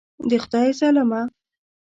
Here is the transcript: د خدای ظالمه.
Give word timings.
د 0.29 0.31
خدای 0.43 0.69
ظالمه. 0.79 1.21